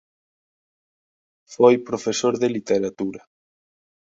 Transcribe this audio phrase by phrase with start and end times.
[1.53, 3.21] Foi profesor de literatura.